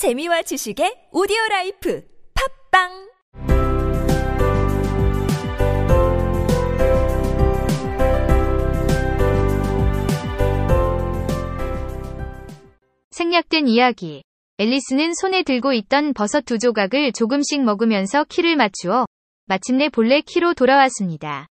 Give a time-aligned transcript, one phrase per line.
[0.00, 2.02] 재미와 지식의 오디오 라이프
[2.72, 2.88] 팝빵
[13.10, 14.22] 생략된 이야기.
[14.56, 19.04] 앨리스는 손에 들고 있던 버섯 두 조각을 조금씩 먹으면서 키를 맞추어
[19.44, 21.46] 마침내 본래 키로 돌아왔습니다.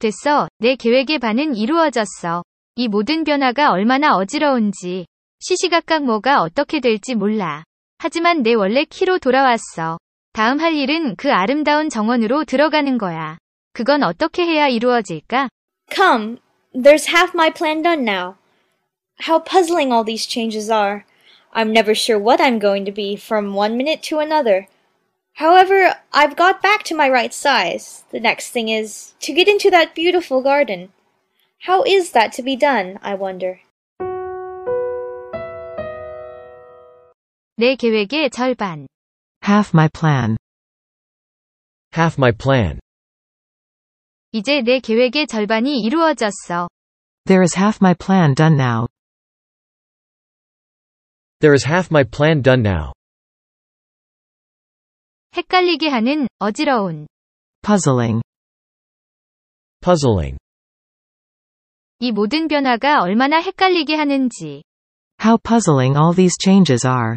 [0.00, 0.48] 됐어.
[0.58, 2.42] 내 계획의 반은 이루어졌어.
[2.80, 5.06] 이 모든 변화가 얼마나 어지러운지.
[5.40, 7.64] 시시각각 뭐가 어떻게 될지 몰라.
[7.98, 9.98] 하지만 내 원래 키로 돌아왔어.
[10.32, 13.36] 다음 할 일은 그 아름다운 정원으로 들어가는 거야.
[13.72, 15.48] 그건 어떻게 해야 이루어질까?
[15.92, 16.36] Come,
[16.72, 18.36] there's half my plan done now.
[19.26, 21.04] How puzzling all these changes are.
[21.52, 24.68] I'm never sure what I'm going to be from one minute to another.
[25.34, 28.04] However, I've got back to my right size.
[28.12, 30.90] The next thing is to get into that beautiful garden.
[31.65, 33.59] How is that to be done, I wonder?
[37.55, 38.87] 내 계획의 절반.
[39.43, 40.37] Half my plan.
[41.95, 42.79] Half my plan.
[44.31, 46.67] 이제 내 계획의 절반이 이루어졌어.
[47.25, 48.87] There is half my plan done now.
[51.39, 52.93] There is half my plan done now.
[55.35, 57.07] 헷갈리게 하는, 어지러운.
[57.61, 58.21] Puzzling.
[59.81, 60.37] Puzzling.
[61.99, 64.63] 이 모든 변화가 얼마나 헷갈리게 하는지.
[65.23, 67.15] How puzzling all these changes are.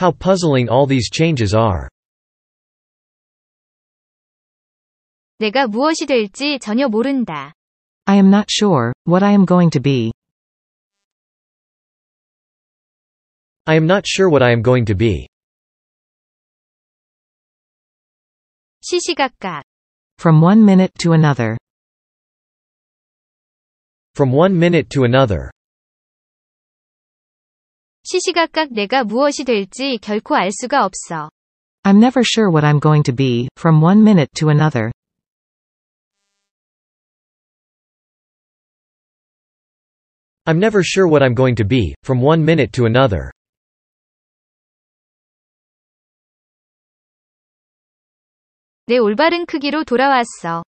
[0.00, 1.88] How puzzling all these changes are.
[5.38, 7.52] 내가 무엇이 될지 전혀 모른다.
[8.06, 10.12] I am not sure what I am going to be.
[13.66, 15.28] I am not sure what I am going to be.
[18.80, 19.64] 시시각각.
[20.18, 21.56] From one minute to another.
[24.14, 25.50] From one minute to another.
[28.02, 31.30] 시시각각 내가 무엇이 될지 결코 알 수가 없어.
[31.84, 34.90] I'm never sure what I'm going to be, from one minute to another.
[40.46, 43.30] I'm never sure what I'm going to be, from one minute to another.
[48.85, 50.63] 내 올바른 크기로 돌아왔어.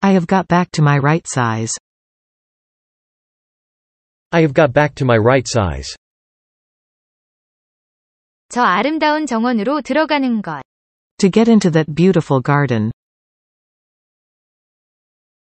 [0.00, 1.72] I have got back to my right size.
[4.30, 5.96] I have got back to my right size.
[8.48, 10.62] 저 아름다운 정원으로 들어가는 것.
[11.18, 12.92] To get into that beautiful garden.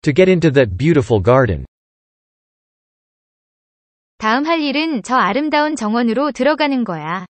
[0.04, 1.66] To get into that beautiful garden.
[4.20, 7.26] 다음 할 일은 저 아름다운 정원으로 들어가는 거야.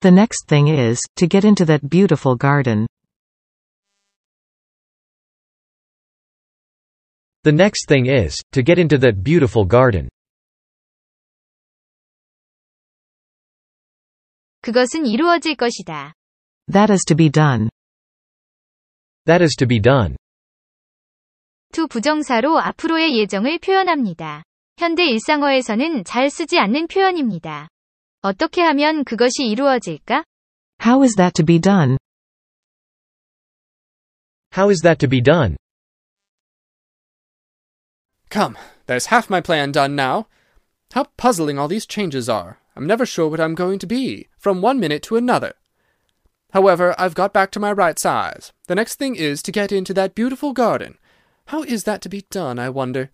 [0.00, 2.86] The next thing is, to get into that beautiful garden.
[7.43, 10.09] The next thing is, to get into that beautiful garden.
[14.61, 16.13] 그것은 이루어질 것이다.
[16.71, 17.69] That is to be done.
[19.25, 20.15] That is to be done.
[21.71, 24.43] 두 부정사로 앞으로의 예정을 표현합니다.
[24.77, 27.67] 현대 일상어에서는 잘 쓰지 않는 표현입니다.
[28.21, 30.23] 어떻게 하면 그것이 이루어질까?
[30.83, 31.97] How is that to be done?
[34.57, 35.57] How is that to be done?
[38.30, 40.28] Come, there's half my plan done now.
[40.92, 42.58] How puzzling all these changes are.
[42.76, 45.54] I'm never sure what I'm going to be, from one minute to another.
[46.52, 48.52] However, I've got back to my right size.
[48.68, 50.96] The next thing is to get into that beautiful garden.
[51.46, 53.10] How is that to be done, I wonder?